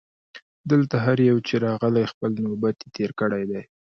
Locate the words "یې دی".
2.77-2.87